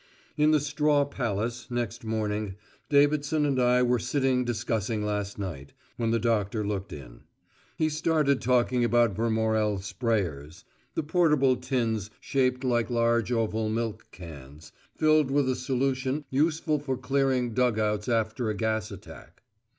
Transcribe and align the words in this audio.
In 0.35 0.49
the 0.49 0.59
Straw 0.59 1.05
Palace 1.05 1.69
next 1.69 2.03
morning 2.03 2.55
Davidson 2.89 3.45
and 3.45 3.61
I 3.61 3.83
were 3.83 3.99
sitting 3.99 4.43
discussing 4.43 5.05
last 5.05 5.37
night, 5.37 5.73
when 5.95 6.09
the 6.09 6.17
doctor 6.17 6.65
looked 6.65 6.91
in. 6.91 7.21
He 7.77 7.87
started 7.87 8.41
talking 8.41 8.83
about 8.83 9.13
Vermorel 9.15 9.77
sprayers 9.77 10.63
(the 10.95 11.03
portable 11.03 11.55
tins 11.55 12.09
shaped 12.19 12.63
like 12.63 12.89
large 12.89 13.31
oval 13.31 13.69
milk 13.69 14.07
cans, 14.09 14.71
filled 14.95 15.29
with 15.29 15.47
a 15.47 15.55
solution 15.55 16.25
useful 16.31 16.79
for 16.79 16.97
clearing 16.97 17.53
dug 17.53 17.77
outs 17.77 18.09
after 18.09 18.49
a 18.49 18.55
gas 18.57 18.89
attack). 18.89 19.43